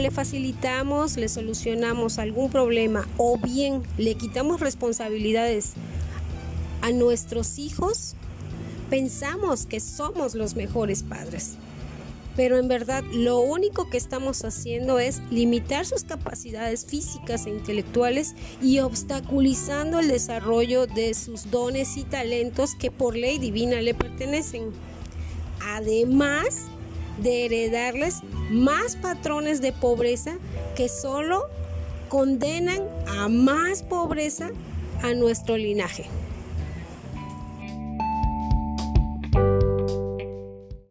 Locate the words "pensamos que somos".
8.88-10.34